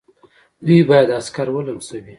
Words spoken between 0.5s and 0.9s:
دوی